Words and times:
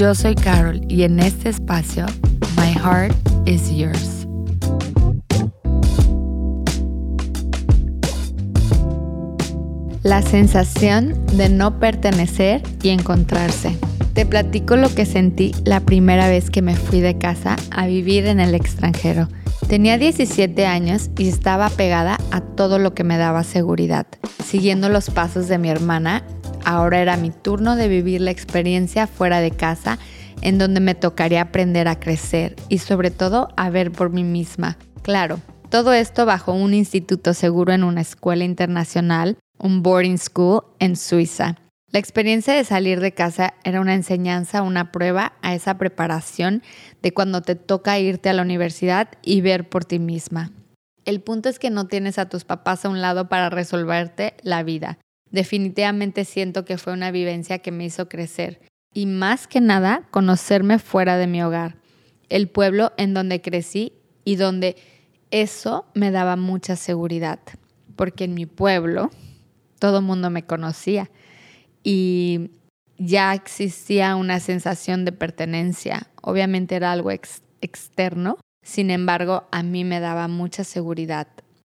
Yo 0.00 0.14
soy 0.14 0.34
Carol 0.34 0.80
y 0.88 1.02
en 1.02 1.20
este 1.20 1.50
espacio, 1.50 2.06
My 2.56 2.72
Heart 2.72 3.14
is 3.44 3.68
Yours. 3.70 4.26
La 10.02 10.22
sensación 10.22 11.14
de 11.36 11.50
no 11.50 11.78
pertenecer 11.78 12.62
y 12.82 12.88
encontrarse. 12.88 13.76
Te 14.14 14.24
platico 14.24 14.76
lo 14.76 14.88
que 14.88 15.04
sentí 15.04 15.52
la 15.66 15.80
primera 15.80 16.30
vez 16.30 16.48
que 16.48 16.62
me 16.62 16.76
fui 16.76 17.02
de 17.02 17.18
casa 17.18 17.56
a 17.70 17.86
vivir 17.86 18.24
en 18.24 18.40
el 18.40 18.54
extranjero. 18.54 19.28
Tenía 19.68 19.98
17 19.98 20.64
años 20.64 21.10
y 21.18 21.28
estaba 21.28 21.68
pegada 21.68 22.16
a 22.30 22.40
todo 22.40 22.78
lo 22.78 22.94
que 22.94 23.04
me 23.04 23.18
daba 23.18 23.44
seguridad. 23.44 24.06
Siguiendo 24.42 24.88
los 24.88 25.10
pasos 25.10 25.46
de 25.48 25.58
mi 25.58 25.68
hermana, 25.68 26.24
ahora 26.70 27.00
era 27.00 27.16
mi 27.16 27.30
turno 27.30 27.76
de 27.76 27.88
vivir 27.88 28.20
la 28.20 28.30
experiencia 28.30 29.06
fuera 29.06 29.40
de 29.40 29.50
casa 29.50 29.98
en 30.42 30.58
donde 30.58 30.80
me 30.80 30.94
tocaría 30.94 31.42
aprender 31.42 31.88
a 31.88 31.98
crecer 31.98 32.56
y 32.68 32.78
sobre 32.78 33.10
todo 33.10 33.48
a 33.56 33.70
ver 33.70 33.92
por 33.92 34.10
mí 34.10 34.24
misma. 34.24 34.78
Claro, 35.02 35.40
todo 35.68 35.92
esto 35.92 36.26
bajo 36.26 36.52
un 36.52 36.74
instituto 36.74 37.34
seguro 37.34 37.72
en 37.72 37.84
una 37.84 38.00
escuela 38.00 38.44
internacional 38.44 39.36
un 39.58 39.82
boarding 39.82 40.18
school 40.18 40.62
en 40.78 40.96
Suiza. 40.96 41.56
La 41.92 41.98
experiencia 41.98 42.54
de 42.54 42.64
salir 42.64 43.00
de 43.00 43.12
casa 43.12 43.54
era 43.64 43.80
una 43.80 43.94
enseñanza, 43.94 44.62
una 44.62 44.92
prueba 44.92 45.32
a 45.42 45.54
esa 45.54 45.76
preparación 45.76 46.62
de 47.02 47.12
cuando 47.12 47.42
te 47.42 47.56
toca 47.56 47.98
irte 47.98 48.28
a 48.28 48.32
la 48.32 48.42
universidad 48.42 49.08
y 49.22 49.40
ver 49.40 49.68
por 49.68 49.84
ti 49.84 49.98
misma. 49.98 50.52
El 51.04 51.20
punto 51.20 51.48
es 51.48 51.58
que 51.58 51.70
no 51.70 51.88
tienes 51.88 52.18
a 52.18 52.28
tus 52.28 52.44
papás 52.44 52.84
a 52.84 52.88
un 52.88 53.00
lado 53.00 53.28
para 53.28 53.50
resolverte 53.50 54.34
la 54.42 54.62
vida. 54.62 54.98
Definitivamente 55.30 56.24
siento 56.24 56.64
que 56.64 56.78
fue 56.78 56.92
una 56.92 57.10
vivencia 57.10 57.60
que 57.60 57.70
me 57.70 57.84
hizo 57.84 58.08
crecer 58.08 58.60
y 58.92 59.06
más 59.06 59.46
que 59.46 59.60
nada 59.60 60.08
conocerme 60.10 60.78
fuera 60.78 61.16
de 61.16 61.26
mi 61.26 61.42
hogar, 61.42 61.76
el 62.28 62.48
pueblo 62.48 62.92
en 62.96 63.14
donde 63.14 63.40
crecí 63.40 63.92
y 64.24 64.36
donde 64.36 64.76
eso 65.30 65.86
me 65.94 66.10
daba 66.10 66.36
mucha 66.36 66.74
seguridad, 66.74 67.38
porque 67.94 68.24
en 68.24 68.34
mi 68.34 68.46
pueblo 68.46 69.10
todo 69.78 70.02
mundo 70.02 70.30
me 70.30 70.44
conocía 70.44 71.10
y 71.84 72.50
ya 72.98 73.32
existía 73.32 74.16
una 74.16 74.40
sensación 74.40 75.04
de 75.04 75.12
pertenencia. 75.12 76.08
Obviamente 76.20 76.74
era 76.74 76.92
algo 76.92 77.10
externo, 77.10 78.38
sin 78.62 78.90
embargo, 78.90 79.48
a 79.52 79.62
mí 79.62 79.84
me 79.84 80.00
daba 80.00 80.28
mucha 80.28 80.64
seguridad. 80.64 81.28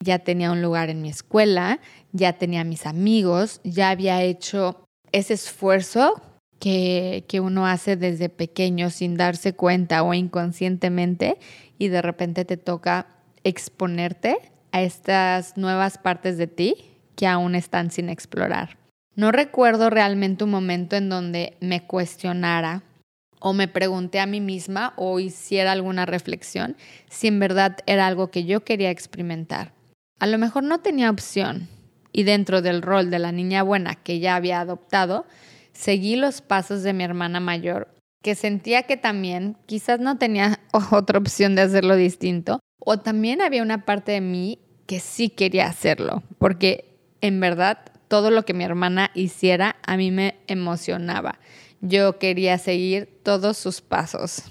Ya 0.03 0.19
tenía 0.21 0.51
un 0.51 0.63
lugar 0.63 0.89
en 0.89 1.03
mi 1.03 1.11
escuela, 1.11 1.81
ya 2.13 2.33
tenía 2.33 2.65
mis 2.65 2.87
amigos, 2.87 3.61
ya 3.65 3.91
había 3.91 4.23
hecho 4.23 4.85
ese 5.13 5.35
esfuerzo 5.35 6.23
que, 6.59 7.25
que 7.29 7.41
uno 7.41 7.67
hace 7.67 7.97
desde 7.97 8.29
pequeño 8.29 8.91
sin 8.91 9.17
darse 9.17 9.53
cuenta 9.53 10.03
o 10.03 10.15
inconscientemente 10.15 11.39
y 11.79 11.89
de 11.89 12.03
repente 12.03 12.45
te 12.45 12.57
toca 12.57 13.07
exponerte 13.45 14.39
a 14.73 14.83
estas 14.83 15.57
nuevas 15.57 15.99
partes 15.99 16.39
de 16.39 16.47
ti 16.47 16.77
que 17.17 17.27
aún 17.27 17.55
están 17.55 17.91
sin 17.91 18.09
explorar. 18.09 18.79
No 19.17 19.33
recuerdo 19.33 19.91
realmente 19.91 20.45
un 20.45 20.51
momento 20.51 20.97
en 20.97 21.09
donde 21.09 21.57
me 21.61 21.87
cuestionara 21.87 22.83
o 23.41 23.53
me 23.53 23.69
pregunté 23.69 24.21
a 24.21 24.27
mí 24.27 24.41
misma 24.41 24.93
o 24.97 25.19
hiciera 25.19 25.73
alguna 25.73 26.07
reflexión 26.07 26.77
si 27.09 27.27
en 27.27 27.41
verdad 27.41 27.79
era 27.87 28.07
algo 28.07 28.31
que 28.31 28.45
yo 28.45 28.65
quería 28.65 28.91
experimentar. 28.91 29.73
A 30.21 30.27
lo 30.27 30.37
mejor 30.37 30.63
no 30.63 30.81
tenía 30.81 31.11
opción 31.11 31.69
y 32.13 32.25
dentro 32.25 32.61
del 32.61 32.83
rol 32.83 33.11
de 33.11 33.19
la 33.19 33.33
niña 33.33 33.63
buena 33.63 33.95
que 33.95 34.21
ya 34.21 34.37
había 34.37 34.61
adoptado, 34.61 35.25
seguí 35.73 36.15
los 36.15 36.43
pasos 36.43 36.83
de 36.83 36.93
mi 36.93 37.05
hermana 37.05 37.41
mayor, 37.41 37.89
que 38.23 38.35
sentía 38.35 38.83
que 38.83 38.99
también 38.99 39.57
quizás 39.65 39.99
no 39.99 40.19
tenía 40.19 40.61
otra 40.93 41.19
opción 41.19 41.55
de 41.55 41.63
hacerlo 41.63 41.97
distinto, 41.97 42.61
o 42.79 42.99
también 42.99 43.41
había 43.41 43.63
una 43.63 43.87
parte 43.87 44.13
de 44.13 44.21
mí 44.21 44.59
que 44.87 45.01
sí 45.01 45.31
quería 45.31 45.67
hacerlo, 45.67 46.23
porque 46.39 46.99
en 47.23 47.41
verdad, 47.41 47.79
todo 48.09 48.31
lo 48.31 48.45
que 48.45 48.55
mi 48.55 48.65
hermana 48.65 49.11
hiciera 49.15 49.77
a 49.87 49.97
mí 49.97 50.11
me 50.11 50.37
emocionaba. 50.49 51.39
Yo 51.81 52.19
quería 52.19 52.59
seguir 52.59 53.21
todos 53.23 53.57
sus 53.57 53.81
pasos, 53.81 54.51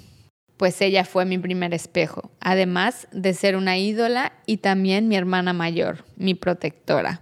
pues 0.60 0.82
ella 0.82 1.06
fue 1.06 1.24
mi 1.24 1.38
primer 1.38 1.74
espejo, 1.74 2.32
además 2.42 3.08
de 3.14 3.34
ser 3.34 3.56
una 3.56 3.78
ídola 3.78 4.34
y 4.46 4.58
también 4.58 5.08
mi 5.08 5.16
hermana 5.16 5.54
mayor, 5.54 6.04
mi 6.18 6.36
protectora. 6.36 7.22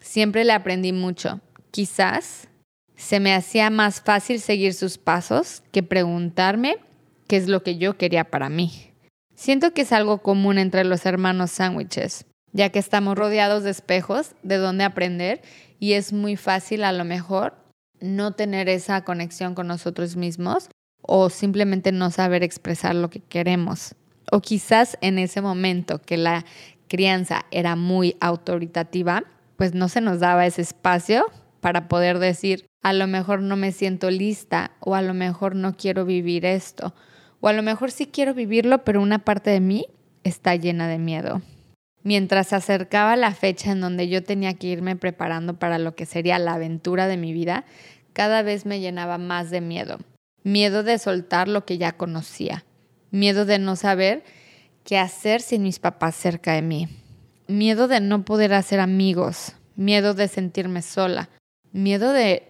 Siempre 0.00 0.44
le 0.44 0.54
aprendí 0.54 0.92
mucho. 0.92 1.42
Quizás 1.70 2.48
se 2.96 3.20
me 3.20 3.34
hacía 3.34 3.68
más 3.68 4.00
fácil 4.00 4.40
seguir 4.40 4.72
sus 4.72 4.96
pasos 4.96 5.62
que 5.70 5.82
preguntarme 5.82 6.78
qué 7.26 7.36
es 7.36 7.46
lo 7.46 7.62
que 7.62 7.76
yo 7.76 7.98
quería 7.98 8.24
para 8.24 8.48
mí. 8.48 8.72
Siento 9.34 9.74
que 9.74 9.82
es 9.82 9.92
algo 9.92 10.22
común 10.22 10.56
entre 10.56 10.84
los 10.84 11.04
hermanos 11.04 11.50
sándwiches 11.50 12.24
ya 12.52 12.70
que 12.70 12.78
estamos 12.78 13.16
rodeados 13.16 13.62
de 13.62 13.70
espejos 13.70 14.34
de 14.42 14.56
donde 14.56 14.84
aprender 14.84 15.42
y 15.78 15.92
es 15.92 16.12
muy 16.12 16.36
fácil 16.36 16.84
a 16.84 16.92
lo 16.92 17.04
mejor 17.04 17.54
no 18.00 18.32
tener 18.32 18.68
esa 18.68 19.04
conexión 19.04 19.54
con 19.54 19.66
nosotros 19.66 20.16
mismos 20.16 20.68
o 21.10 21.30
simplemente 21.30 21.90
no 21.90 22.10
saber 22.10 22.42
expresar 22.42 22.94
lo 22.94 23.08
que 23.08 23.20
queremos. 23.20 23.94
O 24.30 24.40
quizás 24.40 24.98
en 25.00 25.18
ese 25.18 25.40
momento 25.40 26.00
que 26.02 26.18
la 26.18 26.44
crianza 26.86 27.46
era 27.50 27.76
muy 27.76 28.16
autoritativa, 28.20 29.24
pues 29.56 29.72
no 29.72 29.88
se 29.88 30.02
nos 30.02 30.20
daba 30.20 30.44
ese 30.44 30.60
espacio 30.60 31.24
para 31.60 31.88
poder 31.88 32.18
decir, 32.18 32.66
a 32.82 32.92
lo 32.92 33.06
mejor 33.06 33.40
no 33.40 33.56
me 33.56 33.72
siento 33.72 34.10
lista 34.10 34.72
o 34.80 34.94
a 34.94 35.00
lo 35.02 35.14
mejor 35.14 35.56
no 35.56 35.76
quiero 35.76 36.04
vivir 36.04 36.44
esto 36.44 36.94
o 37.40 37.48
a 37.48 37.52
lo 37.52 37.62
mejor 37.62 37.90
sí 37.90 38.06
quiero 38.06 38.34
vivirlo, 38.34 38.84
pero 38.84 39.00
una 39.00 39.20
parte 39.20 39.50
de 39.50 39.60
mí 39.60 39.86
está 40.24 40.56
llena 40.56 40.88
de 40.88 40.98
miedo. 40.98 41.40
Mientras 42.02 42.48
se 42.48 42.56
acercaba 42.56 43.16
la 43.16 43.32
fecha 43.32 43.72
en 43.72 43.80
donde 43.80 44.08
yo 44.08 44.22
tenía 44.22 44.54
que 44.54 44.68
irme 44.68 44.96
preparando 44.96 45.58
para 45.58 45.78
lo 45.78 45.94
que 45.94 46.06
sería 46.06 46.38
la 46.38 46.54
aventura 46.54 47.06
de 47.06 47.16
mi 47.16 47.32
vida, 47.32 47.64
cada 48.12 48.42
vez 48.42 48.66
me 48.66 48.80
llenaba 48.80 49.18
más 49.18 49.50
de 49.50 49.60
miedo. 49.60 49.98
Miedo 50.48 50.82
de 50.82 50.96
soltar 50.96 51.46
lo 51.46 51.66
que 51.66 51.76
ya 51.76 51.98
conocía. 51.98 52.64
Miedo 53.10 53.44
de 53.44 53.58
no 53.58 53.76
saber 53.76 54.24
qué 54.82 54.96
hacer 54.96 55.42
sin 55.42 55.62
mis 55.62 55.78
papás 55.78 56.16
cerca 56.16 56.54
de 56.54 56.62
mí. 56.62 56.88
Miedo 57.48 57.86
de 57.86 58.00
no 58.00 58.24
poder 58.24 58.54
hacer 58.54 58.80
amigos. 58.80 59.52
Miedo 59.76 60.14
de 60.14 60.26
sentirme 60.26 60.80
sola. 60.80 61.28
Miedo 61.72 62.14
de 62.14 62.48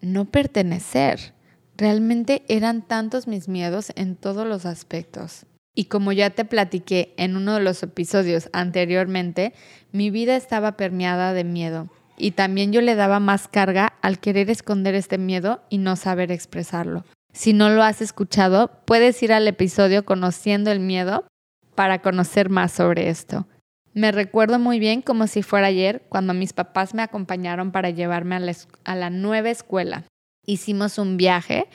no 0.00 0.24
pertenecer. 0.24 1.34
Realmente 1.76 2.44
eran 2.48 2.80
tantos 2.80 3.26
mis 3.28 3.46
miedos 3.46 3.92
en 3.94 4.16
todos 4.16 4.46
los 4.46 4.64
aspectos. 4.64 5.44
Y 5.74 5.84
como 5.84 6.12
ya 6.12 6.30
te 6.30 6.46
platiqué 6.46 7.12
en 7.18 7.36
uno 7.36 7.56
de 7.56 7.60
los 7.60 7.82
episodios 7.82 8.48
anteriormente, 8.54 9.52
mi 9.92 10.08
vida 10.08 10.36
estaba 10.36 10.78
permeada 10.78 11.34
de 11.34 11.44
miedo. 11.44 11.90
Y 12.16 12.30
también 12.30 12.72
yo 12.72 12.80
le 12.80 12.94
daba 12.94 13.20
más 13.20 13.48
carga 13.48 13.92
al 14.00 14.18
querer 14.18 14.48
esconder 14.48 14.94
este 14.94 15.18
miedo 15.18 15.62
y 15.68 15.76
no 15.76 15.96
saber 15.96 16.32
expresarlo. 16.32 17.04
Si 17.34 17.52
no 17.52 17.68
lo 17.68 17.82
has 17.82 18.00
escuchado, 18.00 18.70
puedes 18.84 19.20
ir 19.24 19.32
al 19.32 19.48
episodio 19.48 20.04
Conociendo 20.04 20.70
el 20.70 20.78
Miedo 20.78 21.26
para 21.74 22.00
conocer 22.00 22.48
más 22.48 22.70
sobre 22.70 23.08
esto. 23.08 23.48
Me 23.92 24.12
recuerdo 24.12 24.60
muy 24.60 24.78
bien 24.78 25.02
como 25.02 25.26
si 25.26 25.42
fuera 25.42 25.66
ayer 25.66 26.04
cuando 26.08 26.32
mis 26.32 26.52
papás 26.52 26.94
me 26.94 27.02
acompañaron 27.02 27.72
para 27.72 27.90
llevarme 27.90 28.36
a 28.36 28.94
la, 28.94 29.10
nueva 29.10 29.50
escuela. 29.50 30.04
Hicimos 30.46 30.96
un 30.96 31.16
viaje 31.16 31.66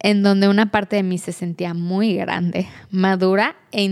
en 0.00 0.24
donde 0.24 0.48
una 0.48 0.72
parte 0.72 0.96
de 0.96 1.04
mí 1.04 1.18
se 1.18 1.30
sentía 1.30 1.74
muy 1.74 2.16
grande, 2.16 2.66
madura 2.90 3.54
e 3.70 3.84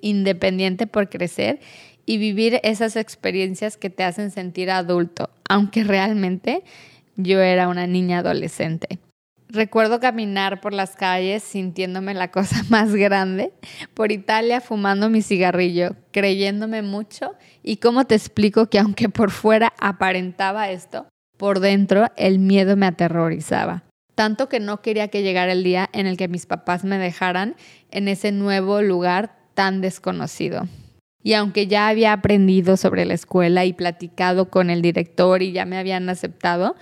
independiente 0.00 0.86
por 0.86 1.08
crecer 1.08 1.58
y 2.06 2.18
vivir 2.18 2.60
esas 2.62 2.94
experiencias 2.94 3.76
que 3.76 3.90
te 3.90 4.04
hacen 4.04 4.30
sentir 4.30 4.70
adulto, 4.70 5.30
aunque 5.48 5.82
realmente 5.82 6.62
yo 7.16 7.40
era 7.40 7.66
una 7.66 7.88
niña 7.88 8.20
adolescente. 8.20 9.00
Recuerdo 9.50 9.98
caminar 9.98 10.60
por 10.60 10.74
las 10.74 10.94
calles 10.94 11.42
sintiéndome 11.42 12.12
la 12.12 12.30
cosa 12.30 12.62
más 12.68 12.94
grande, 12.94 13.52
por 13.94 14.12
Italia 14.12 14.60
fumando 14.60 15.08
mi 15.08 15.22
cigarrillo, 15.22 15.96
creyéndome 16.12 16.82
mucho 16.82 17.34
y 17.62 17.78
cómo 17.78 18.04
te 18.04 18.14
explico 18.14 18.66
que 18.66 18.78
aunque 18.78 19.08
por 19.08 19.30
fuera 19.30 19.72
aparentaba 19.80 20.70
esto, 20.70 21.06
por 21.38 21.60
dentro 21.60 22.08
el 22.16 22.38
miedo 22.38 22.76
me 22.76 22.86
aterrorizaba. 22.86 23.84
tanto 24.14 24.48
que 24.48 24.58
no 24.58 24.82
quería 24.82 25.08
que 25.08 25.22
llegara 25.22 25.52
el 25.52 25.62
día 25.62 25.88
en 25.92 26.08
el 26.08 26.16
que 26.16 26.26
mis 26.26 26.44
papás 26.44 26.82
me 26.82 26.98
dejaran 26.98 27.54
en 27.92 28.08
ese 28.08 28.32
nuevo 28.32 28.82
lugar 28.82 29.38
tan 29.54 29.80
desconocido. 29.80 30.66
Y 31.22 31.34
aunque 31.34 31.68
ya 31.68 31.86
había 31.86 32.12
aprendido 32.12 32.76
sobre 32.76 33.04
la 33.04 33.14
escuela 33.14 33.64
y 33.64 33.72
platicado 33.72 34.50
con 34.50 34.70
el 34.70 34.82
director 34.82 35.40
y 35.42 35.52
ya 35.52 35.64
me 35.66 35.78
habían 35.78 36.08
aceptado, 36.08 36.74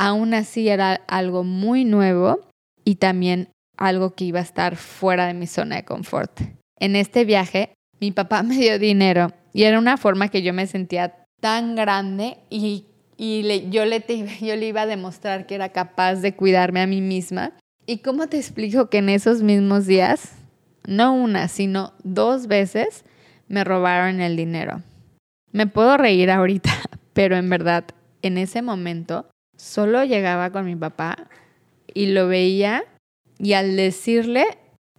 aún 0.00 0.32
así 0.32 0.70
era 0.70 0.94
algo 1.08 1.44
muy 1.44 1.84
nuevo 1.84 2.40
y 2.86 2.94
también 2.94 3.50
algo 3.76 4.14
que 4.14 4.24
iba 4.24 4.38
a 4.38 4.42
estar 4.42 4.76
fuera 4.76 5.26
de 5.26 5.34
mi 5.34 5.46
zona 5.46 5.76
de 5.76 5.84
confort. 5.84 6.40
En 6.78 6.96
este 6.96 7.26
viaje, 7.26 7.74
mi 8.00 8.10
papá 8.10 8.42
me 8.42 8.56
dio 8.56 8.78
dinero 8.78 9.30
y 9.52 9.64
era 9.64 9.78
una 9.78 9.98
forma 9.98 10.28
que 10.28 10.42
yo 10.42 10.54
me 10.54 10.66
sentía 10.66 11.14
tan 11.42 11.76
grande 11.76 12.38
y, 12.48 12.86
yo, 13.18 13.84
le, 13.84 14.02
yo 14.40 14.56
le 14.56 14.66
iba 14.66 14.82
a 14.82 14.86
demostrar 14.86 15.46
que 15.46 15.54
era 15.54 15.68
capaz 15.68 16.16
de 16.16 16.34
cuidarme 16.34 16.80
a 16.80 16.86
mí 16.86 17.02
misma. 17.02 17.52
¿Y 17.86 17.98
cómo 17.98 18.26
te 18.26 18.38
explico 18.38 18.88
que 18.88 18.98
en 18.98 19.10
esos 19.10 19.42
mismos 19.42 19.86
días, 19.86 20.32
no 20.86 21.12
una, 21.12 21.48
sino 21.48 21.92
dos 22.04 22.46
veces, 22.46 23.04
me 23.48 23.64
robaron 23.64 24.22
el 24.22 24.34
dinero? 24.34 24.82
Me 25.52 25.66
puedo 25.66 25.98
reír 25.98 26.30
ahorita, 26.30 26.70
pero 27.12 27.36
en 27.36 27.50
verdad, 27.50 27.84
en 28.22 28.38
ese 28.38 28.62
momento, 28.62 29.26
solo 29.60 30.04
llegaba 30.04 30.50
con 30.50 30.64
mi 30.64 30.74
papá 30.74 31.28
y 31.92 32.06
lo 32.06 32.28
veía 32.28 32.84
y 33.38 33.52
al 33.52 33.76
decirle 33.76 34.46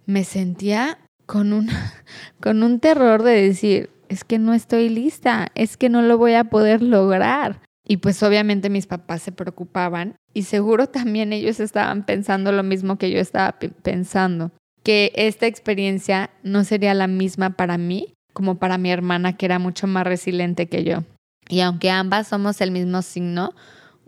me 0.06 0.24
sentía 0.24 0.98
con 1.26 1.52
un, 1.52 1.68
con 2.40 2.62
un 2.62 2.78
terror 2.80 3.22
de 3.22 3.42
decir, 3.42 3.90
es 4.08 4.24
que 4.24 4.38
no 4.38 4.54
estoy 4.54 4.88
lista, 4.88 5.48
es 5.54 5.76
que 5.76 5.88
no 5.88 6.02
lo 6.02 6.18
voy 6.18 6.34
a 6.34 6.44
poder 6.44 6.82
lograr. 6.82 7.60
Y 7.84 7.96
pues 7.96 8.22
obviamente 8.22 8.70
mis 8.70 8.86
papás 8.86 9.22
se 9.22 9.32
preocupaban 9.32 10.14
y 10.32 10.44
seguro 10.44 10.86
también 10.86 11.32
ellos 11.32 11.58
estaban 11.58 12.04
pensando 12.04 12.52
lo 12.52 12.62
mismo 12.62 12.96
que 12.96 13.10
yo 13.10 13.18
estaba 13.18 13.58
pensando, 13.82 14.52
que 14.84 15.10
esta 15.16 15.46
experiencia 15.46 16.30
no 16.44 16.62
sería 16.62 16.94
la 16.94 17.08
misma 17.08 17.50
para 17.50 17.78
mí 17.78 18.14
como 18.32 18.58
para 18.58 18.78
mi 18.78 18.90
hermana 18.92 19.36
que 19.36 19.46
era 19.46 19.58
mucho 19.58 19.88
más 19.88 20.06
resiliente 20.06 20.68
que 20.68 20.84
yo. 20.84 21.02
Y 21.48 21.60
aunque 21.60 21.90
ambas 21.90 22.28
somos 22.28 22.60
el 22.60 22.70
mismo 22.70 23.02
signo, 23.02 23.52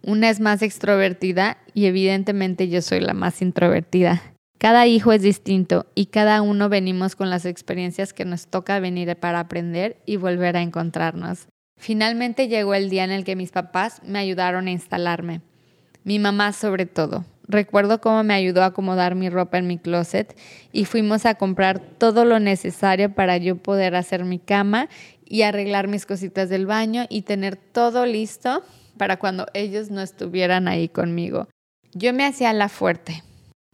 una 0.07 0.29
es 0.29 0.41
más 0.41 0.63
extrovertida 0.63 1.59
y 1.73 1.87
evidentemente 1.87 2.69
yo 2.69 2.83
soy 2.83 3.01
la 3.01 3.15
más 3.15 3.41
introvertida. 3.43 4.23
Cada 4.59 4.87
hijo 4.87 5.13
es 5.13 5.23
distinto 5.23 5.87
y 5.95 6.07
cada 6.07 6.41
uno 6.43 6.69
venimos 6.69 7.17
con 7.17 7.31
las 7.31 7.45
experiencias 7.45 8.13
que 8.13 8.25
nos 8.25 8.47
toca 8.47 8.81
venir 8.81 9.17
para 9.17 9.41
aprender 9.41 9.97
y 10.07 10.17
volver 10.17 10.57
a 10.57 10.63
encontrarnos. 10.63 11.49
Finalmente 11.77 12.49
llegó 12.49 12.75
el 12.75 12.89
día 12.89 13.05
en 13.05 13.11
el 13.11 13.25
que 13.25 13.37
mis 13.37 13.51
papás 13.51 14.01
me 14.05 14.19
ayudaron 14.19 14.69
a 14.69 14.71
instalarme. 14.71 15.41
Mi 16.05 16.19
mamá 16.19 16.53
sobre 16.53 16.87
todo. 16.87 17.25
Recuerdo 17.47 18.01
cómo 18.01 18.23
me 18.25 18.33
ayudó 18.33 18.63
a 18.63 18.67
acomodar 18.67 19.15
mi 19.15 19.29
ropa 19.29 19.59
en 19.59 19.67
mi 19.67 19.77
closet 19.79 20.35
y 20.73 20.87
fuimos 20.87 21.27
a 21.27 21.35
comprar 21.35 21.79
todo 21.79 22.25
lo 22.25 22.41
necesario 22.41 23.15
para 23.15 23.37
yo 23.37 23.57
poder 23.57 23.97
hacer 23.97 24.25
mi 24.25 24.39
cama 24.39 24.89
y 25.27 25.43
arreglar 25.43 25.89
mis 25.89 26.07
cositas 26.07 26.49
del 26.49 26.65
baño 26.65 27.05
y 27.11 27.23
tener 27.23 27.57
todo 27.57 28.07
listo 28.07 28.63
para 28.97 29.19
cuando 29.19 29.47
ellos 29.55 29.91
no 29.91 30.01
estuvieran 30.01 30.69
ahí 30.69 30.89
conmigo. 30.89 31.49
Yo 31.93 32.13
me 32.13 32.25
hacía 32.25 32.53
la 32.53 32.69
fuerte. 32.69 33.23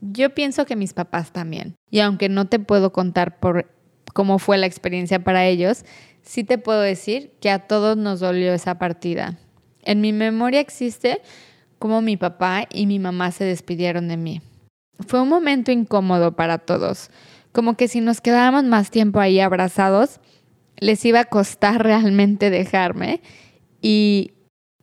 Yo 0.00 0.34
pienso 0.34 0.64
que 0.66 0.76
mis 0.76 0.92
papás 0.92 1.32
también. 1.32 1.74
Y 1.90 2.00
aunque 2.00 2.28
no 2.28 2.46
te 2.46 2.58
puedo 2.58 2.92
contar 2.92 3.38
por 3.38 3.70
cómo 4.14 4.38
fue 4.38 4.58
la 4.58 4.66
experiencia 4.66 5.22
para 5.22 5.46
ellos, 5.46 5.84
sí 6.22 6.44
te 6.44 6.58
puedo 6.58 6.80
decir 6.80 7.32
que 7.40 7.50
a 7.50 7.60
todos 7.60 7.96
nos 7.96 8.20
dolió 8.20 8.52
esa 8.52 8.78
partida. 8.78 9.38
En 9.82 10.00
mi 10.00 10.12
memoria 10.12 10.60
existe 10.60 11.20
cómo 11.78 12.02
mi 12.02 12.16
papá 12.16 12.66
y 12.70 12.86
mi 12.86 12.98
mamá 12.98 13.30
se 13.30 13.44
despidieron 13.44 14.08
de 14.08 14.16
mí. 14.16 14.42
Fue 15.06 15.20
un 15.20 15.28
momento 15.28 15.72
incómodo 15.72 16.36
para 16.36 16.58
todos, 16.58 17.10
como 17.52 17.76
que 17.76 17.88
si 17.88 18.00
nos 18.00 18.20
quedábamos 18.20 18.64
más 18.64 18.90
tiempo 18.90 19.18
ahí 19.18 19.40
abrazados, 19.40 20.20
les 20.78 21.04
iba 21.04 21.20
a 21.20 21.24
costar 21.24 21.82
realmente 21.82 22.50
dejarme 22.50 23.22
y 23.80 24.32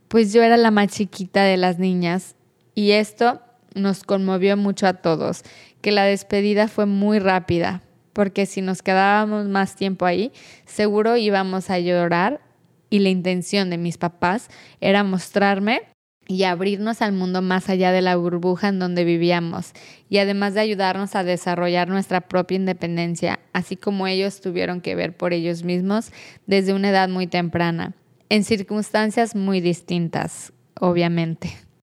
pues 0.07 0.33
yo 0.33 0.43
era 0.43 0.57
la 0.57 0.71
más 0.71 0.87
chiquita 0.87 1.43
de 1.43 1.57
las 1.57 1.79
niñas 1.79 2.35
y 2.75 2.91
esto 2.91 3.41
nos 3.75 4.03
conmovió 4.03 4.57
mucho 4.57 4.87
a 4.87 4.93
todos, 4.93 5.43
que 5.81 5.91
la 5.91 6.03
despedida 6.03 6.67
fue 6.67 6.85
muy 6.85 7.19
rápida, 7.19 7.83
porque 8.13 8.45
si 8.45 8.61
nos 8.61 8.81
quedábamos 8.81 9.47
más 9.47 9.75
tiempo 9.75 10.05
ahí, 10.05 10.31
seguro 10.65 11.17
íbamos 11.17 11.69
a 11.69 11.79
llorar 11.79 12.41
y 12.89 12.99
la 12.99 13.09
intención 13.09 13.69
de 13.69 13.77
mis 13.77 13.97
papás 13.97 14.49
era 14.81 15.03
mostrarme 15.03 15.81
y 16.29 16.43
abrirnos 16.43 17.01
al 17.01 17.13
mundo 17.13 17.41
más 17.41 17.69
allá 17.69 17.91
de 17.91 18.01
la 18.01 18.15
burbuja 18.17 18.67
en 18.67 18.79
donde 18.79 19.05
vivíamos, 19.05 19.71
y 20.09 20.17
además 20.17 20.53
de 20.53 20.61
ayudarnos 20.61 21.15
a 21.15 21.23
desarrollar 21.23 21.87
nuestra 21.87 22.21
propia 22.21 22.57
independencia, 22.57 23.39
así 23.53 23.77
como 23.77 24.07
ellos 24.07 24.41
tuvieron 24.41 24.81
que 24.81 24.95
ver 24.95 25.15
por 25.15 25.31
ellos 25.31 25.63
mismos 25.63 26.11
desde 26.45 26.73
una 26.73 26.89
edad 26.89 27.07
muy 27.07 27.27
temprana 27.27 27.93
en 28.29 28.43
circunstancias 28.43 29.35
muy 29.35 29.61
distintas, 29.61 30.53
obviamente. 30.79 31.57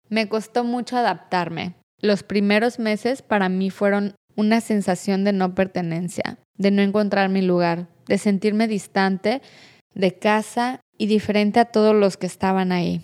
Me 0.09 0.27
costó 0.27 0.63
mucho 0.63 0.97
adaptarme. 0.97 1.75
Los 2.01 2.23
primeros 2.23 2.79
meses 2.79 3.21
para 3.21 3.49
mí 3.49 3.69
fueron 3.69 4.15
una 4.35 4.61
sensación 4.61 5.23
de 5.23 5.33
no 5.33 5.53
pertenencia, 5.53 6.39
de 6.57 6.71
no 6.71 6.81
encontrar 6.81 7.29
mi 7.29 7.41
lugar, 7.41 7.87
de 8.07 8.17
sentirme 8.17 8.67
distante 8.67 9.41
de 9.93 10.17
casa 10.17 10.79
y 10.97 11.07
diferente 11.07 11.59
a 11.59 11.65
todos 11.65 11.95
los 11.95 12.17
que 12.17 12.25
estaban 12.27 12.71
ahí. 12.71 13.01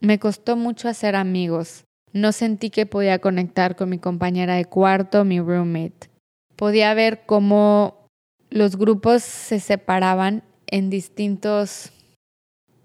Me 0.00 0.18
costó 0.18 0.56
mucho 0.56 0.88
hacer 0.88 1.16
amigos. 1.16 1.84
No 2.12 2.32
sentí 2.32 2.70
que 2.70 2.86
podía 2.86 3.18
conectar 3.18 3.76
con 3.76 3.88
mi 3.88 3.98
compañera 3.98 4.54
de 4.54 4.64
cuarto, 4.64 5.24
mi 5.24 5.40
roommate. 5.40 6.10
Podía 6.54 6.94
ver 6.94 7.22
cómo 7.26 8.06
los 8.50 8.76
grupos 8.76 9.22
se 9.22 9.60
separaban 9.60 10.42
en 10.68 10.88
distintos 10.88 11.92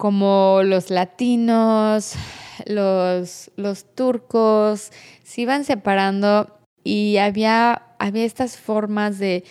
como 0.02 0.62
los 0.64 0.90
latinos, 0.90 2.16
los, 2.66 3.52
los 3.56 3.86
turcos, 3.94 4.92
se 5.24 5.42
iban 5.42 5.64
separando 5.64 6.58
y 6.84 7.18
había, 7.18 7.84
había 8.00 8.26
estas 8.26 8.58
formas 8.58 9.20
de 9.20 9.44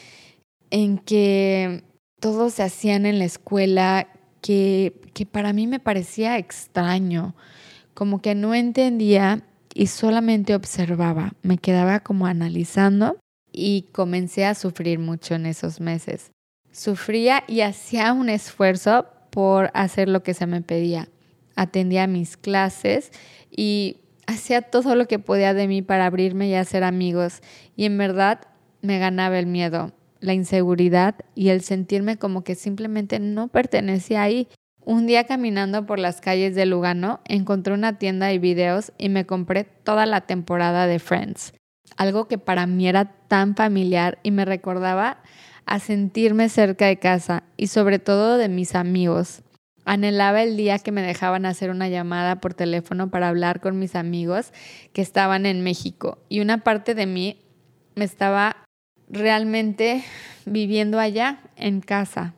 en 0.71 0.99
que 0.99 1.85
todos 2.19 2.55
se 2.55 2.65
hacían 2.65 3.07
en 3.07 3.21
la 3.21 3.27
escuela 3.27 4.09
que, 4.41 5.01
que 5.15 5.25
para 5.25 5.53
mí 5.53 5.69
me 5.69 5.79
parecía 5.79 6.37
extraño, 6.37 7.37
como 7.95 8.21
que 8.21 8.35
no 8.35 8.53
entendía 8.53 9.45
y 9.73 9.87
solamente 9.87 10.57
observaba, 10.57 11.33
me 11.43 11.59
quedaba 11.59 12.01
como 12.01 12.27
analizando 12.27 13.21
y 13.53 13.83
comencé 13.93 14.47
a 14.47 14.57
sufrir 14.57 14.99
mucho 14.99 15.37
en 15.37 15.47
esos 15.47 15.81
meses. 15.81 16.33
Sufría 16.73 17.45
y 17.47 17.61
hacía 17.61 18.13
un 18.13 18.29
esfuerzo 18.29 19.07
por 19.31 19.71
hacer 19.75 20.09
lo 20.09 20.23
que 20.23 20.35
se 20.35 20.47
me 20.47 20.61
pedía. 20.61 21.09
Atendía 21.57 22.07
mis 22.07 22.37
clases 22.37 23.13
y 23.51 23.99
hacía 24.27 24.63
todo 24.63 24.95
lo 24.95 25.07
que 25.07 25.19
podía 25.19 25.55
de 25.55 25.67
mí 25.67 25.83
para 25.83 26.07
abrirme 26.07 26.49
y 26.49 26.55
hacer 26.55 26.85
amigos. 26.85 27.41
Y 27.77 27.85
en 27.85 27.99
verdad 27.99 28.41
me 28.83 28.99
ganaba 28.99 29.39
el 29.39 29.47
miedo, 29.47 29.93
la 30.21 30.35
inseguridad 30.35 31.17
y 31.35 31.49
el 31.49 31.63
sentirme 31.63 32.17
como 32.17 32.45
que 32.45 32.55
simplemente 32.55 33.19
no 33.19 33.49
pertenecía 33.49 34.23
ahí. 34.23 34.49
Un 34.85 35.07
día 35.07 35.25
caminando 35.25 35.85
por 35.87 35.99
las 35.99 36.21
calles 36.21 36.55
de 36.55 36.67
Lugano 36.67 37.21
encontré 37.27 37.75
una 37.75 37.99
tienda 37.99 38.27
de 38.27 38.39
videos 38.39 38.93
y 38.99 39.09
me 39.09 39.27
compré 39.27 39.65
toda 39.65 40.07
la 40.07 40.23
temporada 40.23 40.87
de 40.87 40.99
Friends. 40.99 41.53
Algo 41.97 42.29
que 42.29 42.39
para 42.39 42.67
mí 42.67 42.89
era 42.89 43.05
tan 43.29 43.57
familiar 43.57 44.19
y 44.23 44.31
me 44.31 44.45
recordaba 44.45 45.23
a 45.71 45.79
sentirme 45.79 46.49
cerca 46.49 46.87
de 46.87 46.99
casa 46.99 47.45
y 47.57 47.69
sobre 47.69 48.01
todo 48.01 48.39
de 48.39 48.49
mis 48.49 48.75
amigos. 48.75 49.43
Anhelaba 49.85 50.43
el 50.43 50.57
día 50.57 50.81
que 50.81 50.91
me 50.91 51.01
dejaban 51.01 51.47
hacer 51.47 51.71
una 51.71 51.89
llamada 51.89 52.41
por 52.41 52.55
teléfono 52.55 53.09
para 53.09 53.29
hablar 53.29 53.61
con 53.61 53.79
mis 53.79 53.95
amigos 53.95 54.53
que 54.93 55.01
estaban 55.01 55.47
en 55.47 55.63
México 55.63 56.19
y 56.29 56.41
una 56.41 56.59
parte 56.59 56.97
de 56.97 57.07
mí 57.07 57.41
me 57.95 58.05
estaba 58.05 58.65
realmente 59.09 60.03
viviendo 60.45 60.99
allá 60.99 61.39
en 61.55 61.81
casa 61.81 62.35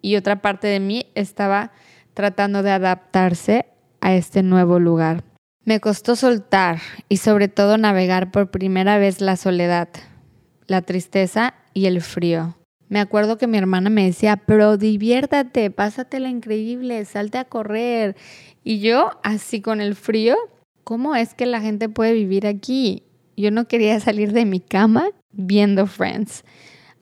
y 0.00 0.16
otra 0.16 0.40
parte 0.40 0.68
de 0.68 0.80
mí 0.80 1.06
estaba 1.14 1.72
tratando 2.14 2.62
de 2.62 2.70
adaptarse 2.70 3.66
a 4.00 4.14
este 4.14 4.42
nuevo 4.42 4.78
lugar. 4.78 5.22
Me 5.66 5.80
costó 5.80 6.16
soltar 6.16 6.78
y 7.10 7.18
sobre 7.18 7.48
todo 7.48 7.76
navegar 7.76 8.30
por 8.30 8.50
primera 8.50 8.96
vez 8.96 9.20
la 9.20 9.36
soledad, 9.36 9.90
la 10.66 10.80
tristeza 10.80 11.54
y 11.78 11.86
el 11.86 12.00
frío. 12.00 12.56
Me 12.88 13.00
acuerdo 13.00 13.38
que 13.38 13.46
mi 13.46 13.56
hermana 13.56 13.88
me 13.88 14.04
decía, 14.04 14.36
pero 14.36 14.76
diviértate, 14.76 15.70
pásatela 15.70 16.28
increíble, 16.28 17.04
salte 17.04 17.38
a 17.38 17.44
correr. 17.44 18.16
Y 18.64 18.80
yo, 18.80 19.12
así 19.22 19.60
con 19.60 19.80
el 19.80 19.94
frío, 19.94 20.36
¿cómo 20.84 21.14
es 21.14 21.34
que 21.34 21.46
la 21.46 21.60
gente 21.60 21.88
puede 21.88 22.14
vivir 22.14 22.46
aquí? 22.46 23.04
Yo 23.36 23.50
no 23.50 23.68
quería 23.68 24.00
salir 24.00 24.32
de 24.32 24.44
mi 24.44 24.58
cama 24.58 25.10
viendo 25.30 25.86
Friends. 25.86 26.44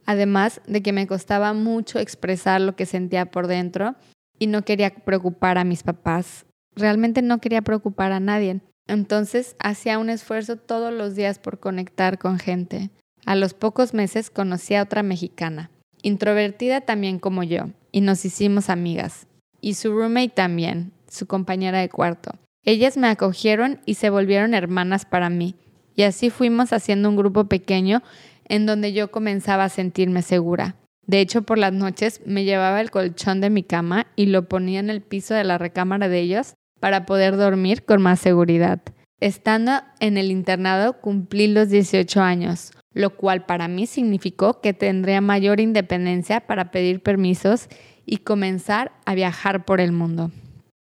Además 0.05 0.61
de 0.67 0.83
que 0.83 0.93
me 0.93 1.07
costaba 1.07 1.55
mucho 1.55 1.99
expresar 1.99 2.61
lo 2.61 2.77
que 2.77 2.85
sentía 2.85 3.27
por 3.27 3.47
dentro 3.47 3.95
y 4.39 4.49
no 4.49 4.63
quería 4.63 4.91
preocupar 4.91 5.57
a 5.57 5.65
mis 5.65 5.83
papás. 5.83 6.45
Realmente 6.75 7.23
no 7.23 7.41
quería 7.41 7.63
preocupar 7.63 8.13
a 8.13 8.21
nadie. 8.21 8.61
Entonces 8.87 9.57
hacía 9.59 9.99
un 9.99 10.11
esfuerzo 10.11 10.57
todos 10.57 10.93
los 10.93 11.15
días 11.15 11.39
por 11.39 11.59
conectar 11.59 12.19
con 12.19 12.39
gente. 12.39 12.91
A 13.27 13.35
los 13.35 13.55
pocos 13.55 13.93
meses 13.93 14.31
conocí 14.31 14.77
a 14.77 14.83
otra 14.85 15.03
mexicana, 15.03 15.71
introvertida 16.01 16.81
también 16.81 17.19
como 17.19 17.43
yo, 17.43 17.71
y 17.91 18.01
nos 18.01 18.25
hicimos 18.25 18.71
amigas. 18.71 19.27
Y 19.61 19.75
su 19.75 19.93
roommate 19.93 20.29
también, 20.29 20.93
su 21.09 21.27
compañera 21.27 21.81
de 21.81 21.89
cuarto. 21.89 22.31
Ellas 22.65 22.97
me 22.97 23.09
acogieron 23.09 23.81
y 23.85 23.95
se 23.95 24.11
volvieron 24.11 24.55
hermanas 24.55 25.05
para 25.07 25.29
mí. 25.29 25.57
Y 25.97 26.05
así 26.05 26.31
fuimos 26.31 26.73
haciendo 26.73 27.09
un 27.09 27.17
grupo 27.17 27.47
pequeño 27.47 28.03
en 28.45 28.65
donde 28.65 28.93
yo 28.93 29.11
comenzaba 29.11 29.65
a 29.65 29.71
sentirme 29.71 30.23
segura. 30.23 30.77
De 31.05 31.21
hecho, 31.21 31.43
por 31.43 31.59
las 31.59 31.73
noches 31.73 32.21
me 32.27 32.45
llevaba 32.45 32.81
el 32.81 32.93
colchón 32.93 33.41
de 33.41 33.51
mi 33.51 33.65
cama 33.65 34.07
y 34.15 34.27
lo 34.27 34.49
ponía 34.49 34.79
en 34.79 34.89
el 34.91 35.01
piso 35.01 35.35
de 35.35 35.43
la 35.43 35.59
recámara 35.59 36.09
de 36.09 36.21
ellos 36.21 36.55
para 36.79 37.07
poder 37.07 37.37
dormir 37.37 37.85
con 37.85 38.03
más 38.03 38.21
seguridad. 38.21 38.81
Estando 39.19 39.73
en 39.99 40.17
el 40.17 40.31
internado 40.31 41.01
cumplí 41.01 41.49
los 41.49 41.71
18 41.71 42.21
años, 42.21 42.73
lo 42.97 43.11
cual 43.11 43.45
para 43.45 43.69
mí 43.69 43.87
significó 43.87 44.63
que 44.63 44.73
tendría 44.73 45.21
mayor 45.21 45.61
independencia 45.61 46.41
para 46.41 46.71
pedir 46.71 47.03
permisos 47.03 47.69
y 48.07 48.19
comenzar 48.19 48.93
a 49.05 49.15
viajar 49.15 49.67
por 49.67 49.83
el 49.83 49.93
mundo. 49.93 50.31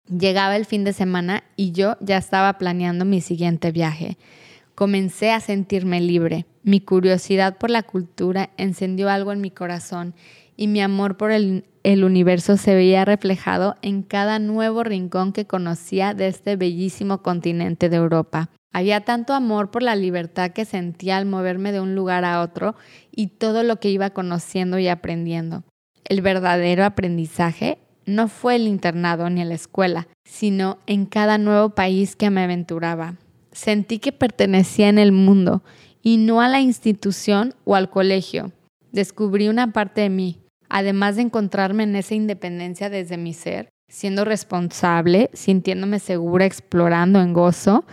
Llegaba 0.10 0.58
el 0.58 0.66
fin 0.66 0.84
de 0.84 0.92
semana 0.92 1.46
y 1.56 1.72
yo 1.72 1.96
ya 2.02 2.18
estaba 2.18 2.58
planeando 2.58 3.06
mi 3.06 3.22
siguiente 3.22 3.72
viaje. 3.72 4.18
Comencé 4.76 5.32
a 5.32 5.40
sentirme 5.40 6.02
libre. 6.02 6.46
Mi 6.64 6.82
curiosidad 6.82 7.58
por 7.58 7.70
la 7.70 7.84
cultura 7.84 8.50
encendió 8.58 9.10
algo 9.10 9.32
en 9.32 9.40
mi 9.40 9.50
corazón 9.50 10.14
y 10.58 10.68
mi 10.68 10.82
amor 10.82 11.16
por 11.16 11.32
el, 11.32 11.64
universo 11.86 12.58
se 12.58 12.76
veía 12.76 13.06
reflejado 13.06 13.78
en 13.82 14.04
cada 14.04 14.38
nuevo 14.38 14.84
rincón 14.84 15.32
que 15.32 15.48
conocía 15.48 16.14
de 16.14 16.28
este 16.28 16.58
bellísimo 16.58 17.22
continente 17.22 17.88
de 17.88 17.96
Europa. 17.96 18.50
Había 18.74 19.02
tanto 19.02 19.34
amor 19.34 19.70
por 19.70 19.84
la 19.84 19.96
libertad 19.96 20.52
que 20.52 20.66
sentía 20.66 21.18
al 21.18 21.26
moverme 21.26 21.72
de 21.72 21.82
un 21.82 21.94
lugar 21.94 22.24
a 22.24 22.42
otro 22.42 22.76
y 23.12 23.28
todo 23.28 23.64
lo 23.64 23.78
que 23.78 23.90
iba 23.90 24.12
conociendo 24.12 24.80
y 24.80 24.88
aprendiendo. 24.88 25.64
El 26.06 26.22
verdadero 26.22 26.86
aprendizaje 26.86 27.80
no 28.06 28.28
fue 28.28 28.56
el 28.56 28.68
internado 28.68 29.30
ni 29.30 29.44
la 29.44 29.56
escuela, 29.56 30.08
sino 30.26 30.80
en 30.88 31.06
cada 31.06 31.38
nuevo 31.38 31.70
país 31.72 32.16
que 32.16 32.30
me 32.30 32.44
aventuraba. 32.44 33.16
Sentí 33.52 34.00
que 34.00 34.12
pertenecía 34.12 34.90
en 34.90 34.98
el 34.98 35.12
mundo 35.12 35.64
y 36.02 36.18
no 36.18 36.42
a 36.42 36.48
la 36.48 36.62
institución 36.62 37.54
o 37.66 37.76
al 37.76 37.90
colegio. 37.90 38.52
Descubrí 38.92 39.50
una 39.50 39.74
parte 39.74 40.02
de 40.02 40.10
mí, 40.10 40.40
además 40.70 41.18
de 41.18 41.24
encontrarme 41.24 41.84
en 41.84 41.96
esa 41.96 42.16
independencia 42.16 42.90
desde 42.90 43.18
mi 43.18 43.34
ser, 43.34 43.70
siendo 43.90 44.26
responsable, 44.26 45.30
sintiéndome 45.34 46.00
segura, 46.00 46.46
explorando 46.46 47.22
en 47.22 47.34
gozo, 47.34 47.86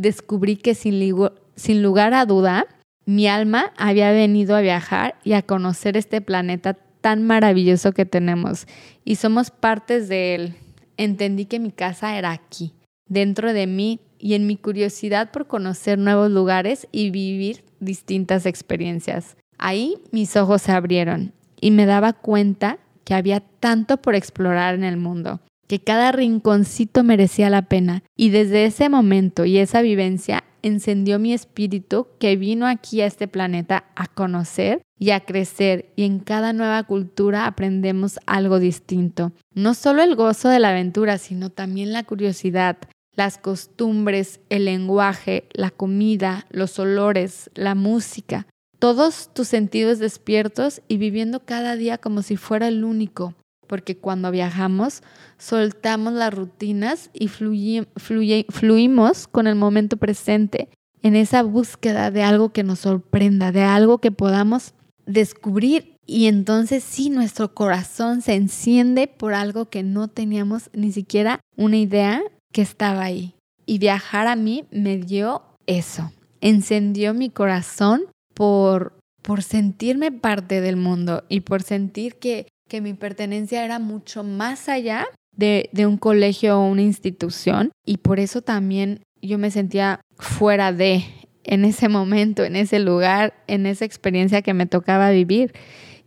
descubrí 0.00 0.56
que 0.56 0.74
sin, 0.74 1.82
lugar 1.82 2.14
a 2.14 2.24
duda, 2.24 2.66
mi 3.04 3.26
alma 3.26 3.72
había 3.76 4.10
venido 4.12 4.56
a 4.56 4.60
viajar 4.60 5.16
y 5.24 5.34
a 5.34 5.42
conocer 5.42 5.96
este 5.96 6.20
planeta 6.20 6.74
tan 7.00 7.22
maravilloso 7.22 7.92
que 7.92 8.06
tenemos 8.06 8.66
y 9.04 9.16
somos 9.16 9.50
partes 9.50 10.08
de 10.08 10.34
él. 10.34 10.54
Entendí 10.96 11.46
que 11.46 11.58
mi 11.58 11.70
casa 11.70 12.16
era 12.16 12.30
aquí, 12.30 12.72
dentro 13.08 13.52
de 13.52 13.66
mí 13.66 14.00
y 14.18 14.34
en 14.34 14.46
mi 14.46 14.56
curiosidad 14.56 15.30
por 15.30 15.46
conocer 15.46 15.98
nuevos 15.98 16.30
lugares 16.30 16.88
y 16.92 17.10
vivir 17.10 17.64
distintas 17.80 18.46
experiencias. 18.46 19.36
Ahí 19.58 19.96
mis 20.12 20.36
ojos 20.36 20.62
se 20.62 20.72
abrieron 20.72 21.32
y 21.60 21.70
me 21.70 21.86
daba 21.86 22.12
cuenta 22.12 22.78
que 23.04 23.14
había 23.14 23.40
tanto 23.40 23.98
por 23.98 24.14
explorar 24.14 24.74
en 24.74 24.84
el 24.84 24.96
mundo, 24.96 25.40
que 25.70 25.78
cada 25.78 26.10
rinconcito 26.10 27.04
merecía 27.04 27.48
la 27.48 27.62
pena. 27.62 28.02
Y 28.16 28.30
desde 28.30 28.64
ese 28.64 28.88
momento 28.88 29.44
y 29.44 29.58
esa 29.58 29.82
vivencia 29.82 30.42
encendió 30.62 31.20
mi 31.20 31.32
espíritu 31.32 32.08
que 32.18 32.34
vino 32.34 32.66
aquí 32.66 33.02
a 33.02 33.06
este 33.06 33.28
planeta 33.28 33.84
a 33.94 34.08
conocer 34.08 34.82
y 34.98 35.10
a 35.10 35.20
crecer 35.20 35.92
y 35.94 36.06
en 36.06 36.18
cada 36.18 36.52
nueva 36.52 36.82
cultura 36.82 37.46
aprendemos 37.46 38.18
algo 38.26 38.58
distinto. 38.58 39.30
No 39.54 39.74
solo 39.74 40.02
el 40.02 40.16
gozo 40.16 40.48
de 40.48 40.58
la 40.58 40.70
aventura, 40.70 41.18
sino 41.18 41.50
también 41.50 41.92
la 41.92 42.02
curiosidad, 42.02 42.76
las 43.14 43.38
costumbres, 43.38 44.40
el 44.48 44.64
lenguaje, 44.64 45.46
la 45.52 45.70
comida, 45.70 46.46
los 46.50 46.80
olores, 46.80 47.48
la 47.54 47.76
música, 47.76 48.44
todos 48.80 49.32
tus 49.32 49.46
sentidos 49.46 50.00
despiertos 50.00 50.82
y 50.88 50.96
viviendo 50.96 51.44
cada 51.44 51.76
día 51.76 51.96
como 51.96 52.22
si 52.22 52.36
fuera 52.36 52.66
el 52.66 52.82
único, 52.82 53.34
porque 53.70 53.96
cuando 53.96 54.32
viajamos 54.32 55.04
soltamos 55.38 56.12
las 56.12 56.34
rutinas 56.34 57.08
y 57.12 57.28
fluimos 57.28 59.28
con 59.28 59.46
el 59.46 59.54
momento 59.54 59.96
presente 59.96 60.68
en 61.02 61.14
esa 61.14 61.44
búsqueda 61.44 62.10
de 62.10 62.24
algo 62.24 62.52
que 62.52 62.64
nos 62.64 62.80
sorprenda, 62.80 63.52
de 63.52 63.62
algo 63.62 63.98
que 63.98 64.10
podamos 64.10 64.74
descubrir 65.06 65.94
y 66.04 66.26
entonces 66.26 66.82
sí, 66.82 67.10
nuestro 67.10 67.54
corazón 67.54 68.22
se 68.22 68.34
enciende 68.34 69.06
por 69.06 69.34
algo 69.34 69.70
que 69.70 69.84
no 69.84 70.08
teníamos 70.08 70.68
ni 70.72 70.90
siquiera 70.90 71.38
una 71.56 71.76
idea 71.76 72.22
que 72.52 72.62
estaba 72.62 73.04
ahí. 73.04 73.34
Y 73.66 73.78
viajar 73.78 74.26
a 74.26 74.34
mí 74.34 74.64
me 74.72 74.96
dio 74.96 75.42
eso. 75.66 76.10
Encendió 76.40 77.14
mi 77.14 77.30
corazón 77.30 78.02
por, 78.34 78.98
por 79.22 79.44
sentirme 79.44 80.10
parte 80.10 80.60
del 80.60 80.74
mundo 80.74 81.22
y 81.28 81.42
por 81.42 81.62
sentir 81.62 82.16
que, 82.16 82.48
que 82.70 82.80
mi 82.80 82.94
pertenencia 82.94 83.64
era 83.64 83.80
mucho 83.80 84.22
más 84.22 84.68
allá 84.68 85.04
de, 85.36 85.68
un 85.86 85.98
colegio 85.98 86.58
o 86.58 86.70
una 86.70 86.82
institución. 86.82 87.72
Y 87.84 87.98
por 87.98 88.20
eso 88.20 88.42
también 88.42 89.02
yo 89.20 89.36
me 89.38 89.50
sentía 89.50 90.00
fuera 90.16 90.72
de 90.72 91.04
en 91.42 91.64
ese 91.64 91.88
momento, 91.88 92.44
en 92.44 92.54
ese 92.54 92.78
lugar, 92.78 93.34
en 93.48 93.66
esa 93.66 93.84
experiencia 93.84 94.40
que 94.40 94.54
me 94.54 94.66
tocaba 94.66 95.10
vivir. 95.10 95.52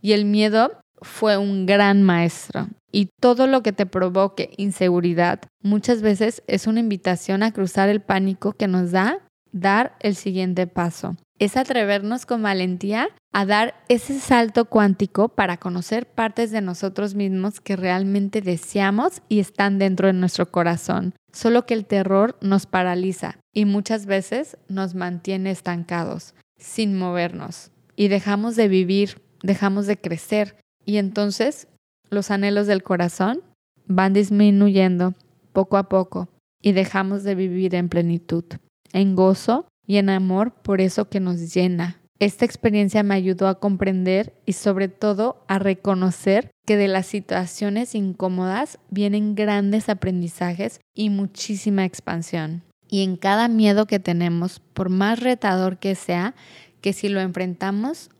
Y 0.00 0.12
el 0.12 0.24
miedo 0.24 0.72
fue 1.02 1.36
un 1.36 1.66
gran 1.66 2.02
maestro. 2.02 2.68
Y 2.90 3.10
todo 3.20 3.46
lo 3.46 3.62
que 3.62 3.72
te 3.72 3.84
provoque 3.84 4.50
inseguridad 4.56 5.40
muchas 5.62 6.00
veces 6.00 6.42
es 6.46 6.66
una 6.66 6.80
invitación 6.80 7.42
a 7.42 7.52
cruzar 7.52 7.90
el 7.90 8.00
pánico 8.00 8.52
que 8.52 8.68
nos 8.68 8.90
da 8.90 9.18
dar 9.52 9.96
el 10.00 10.14
siguiente 10.14 10.66
paso. 10.66 11.16
Es 11.38 11.56
atrevernos 11.56 12.26
con 12.26 12.42
valentía 12.42 13.08
a 13.32 13.44
dar 13.44 13.74
ese 13.88 14.20
salto 14.20 14.66
cuántico 14.66 15.28
para 15.28 15.56
conocer 15.56 16.06
partes 16.06 16.52
de 16.52 16.60
nosotros 16.60 17.16
mismos 17.16 17.60
que 17.60 17.74
realmente 17.74 18.40
deseamos 18.40 19.20
y 19.28 19.40
están 19.40 19.78
dentro 19.80 20.06
de 20.06 20.12
nuestro 20.12 20.50
corazón. 20.52 21.14
Solo 21.32 21.66
que 21.66 21.74
el 21.74 21.86
terror 21.86 22.36
nos 22.40 22.66
paraliza 22.66 23.38
y 23.52 23.64
muchas 23.64 24.06
veces 24.06 24.56
nos 24.68 24.94
mantiene 24.94 25.50
estancados, 25.50 26.34
sin 26.56 26.96
movernos. 26.96 27.72
Y 27.96 28.06
dejamos 28.06 28.54
de 28.54 28.68
vivir, 28.68 29.20
dejamos 29.42 29.86
de 29.86 29.96
crecer, 29.96 30.56
y 30.84 30.98
entonces 30.98 31.66
los 32.10 32.30
anhelos 32.30 32.68
del 32.68 32.84
corazón 32.84 33.42
van 33.86 34.12
disminuyendo 34.12 35.14
poco 35.52 35.76
a 35.76 35.88
poco 35.88 36.28
y 36.62 36.72
dejamos 36.72 37.24
de 37.24 37.34
vivir 37.34 37.74
en 37.74 37.88
plenitud, 37.88 38.44
en 38.92 39.16
gozo 39.16 39.66
y 39.86 39.96
en 39.96 40.10
amor 40.10 40.52
por 40.52 40.80
eso 40.80 41.08
que 41.08 41.20
nos 41.20 41.54
llena. 41.54 42.00
Esta 42.20 42.44
experiencia 42.44 43.02
me 43.02 43.14
ayudó 43.14 43.48
a 43.48 43.58
comprender 43.58 44.34
y 44.46 44.52
sobre 44.52 44.88
todo 44.88 45.44
a 45.48 45.58
reconocer 45.58 46.50
que 46.64 46.76
de 46.76 46.88
las 46.88 47.06
situaciones 47.06 47.94
incómodas 47.94 48.78
vienen 48.88 49.34
grandes 49.34 49.88
aprendizajes 49.88 50.80
y 50.94 51.10
muchísima 51.10 51.84
expansión. 51.84 52.62
Y 52.88 53.02
en 53.02 53.16
cada 53.16 53.48
miedo 53.48 53.86
que 53.86 53.98
tenemos, 53.98 54.60
por 54.60 54.88
más 54.88 55.20
retador 55.20 55.78
que 55.78 55.94
sea, 55.94 56.34
que 56.80 56.92
si 56.92 57.08
lo 57.08 57.20
enfrentamos 57.20 58.10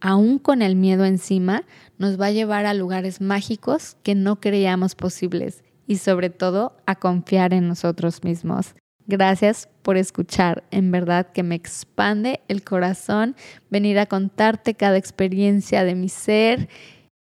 aún 0.00 0.38
con 0.38 0.62
el 0.62 0.76
miedo 0.76 1.04
encima, 1.04 1.64
nos 1.98 2.20
va 2.20 2.26
a 2.26 2.30
llevar 2.30 2.66
a 2.66 2.74
lugares 2.74 3.20
mágicos 3.20 3.96
que 4.02 4.14
no 4.14 4.40
creíamos 4.40 4.94
posibles 4.94 5.62
y 5.86 5.96
sobre 5.96 6.30
todo 6.30 6.76
a 6.86 6.94
confiar 6.96 7.52
en 7.52 7.68
nosotros 7.68 8.24
mismos. 8.24 8.74
Gracias 9.06 9.68
por 9.82 9.98
escuchar, 9.98 10.64
en 10.70 10.90
verdad 10.90 11.26
que 11.32 11.42
me 11.42 11.54
expande 11.54 12.40
el 12.48 12.64
corazón 12.64 13.36
venir 13.68 13.98
a 13.98 14.06
contarte 14.06 14.74
cada 14.74 14.96
experiencia 14.96 15.84
de 15.84 15.94
mi 15.94 16.08
ser 16.08 16.68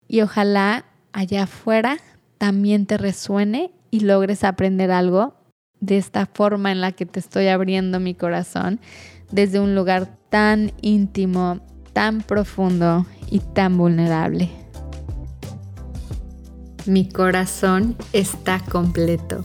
y 0.06 0.20
ojalá 0.20 0.84
allá 1.12 1.44
afuera 1.44 1.98
también 2.38 2.86
te 2.86 2.98
resuene 2.98 3.72
y 3.90 4.00
logres 4.00 4.44
aprender 4.44 4.92
algo 4.92 5.34
de 5.80 5.98
esta 5.98 6.26
forma 6.26 6.70
en 6.70 6.80
la 6.80 6.92
que 6.92 7.04
te 7.04 7.18
estoy 7.18 7.48
abriendo 7.48 7.98
mi 7.98 8.14
corazón 8.14 8.78
desde 9.32 9.58
un 9.58 9.74
lugar 9.74 10.16
tan 10.30 10.72
íntimo, 10.82 11.60
tan 11.92 12.22
profundo 12.22 13.06
y 13.28 13.40
tan 13.40 13.76
vulnerable. 13.76 14.48
Mi 16.86 17.08
corazón 17.08 17.96
está 18.12 18.60
completo. 18.60 19.44